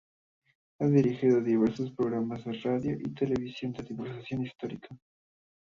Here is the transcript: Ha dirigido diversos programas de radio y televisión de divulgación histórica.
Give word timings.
Ha 0.79 0.87
dirigido 0.87 1.41
diversos 1.41 1.91
programas 1.91 2.43
de 2.43 2.53
radio 2.53 2.97
y 2.99 3.13
televisión 3.13 3.71
de 3.73 3.83
divulgación 3.83 4.41
histórica. 4.47 4.97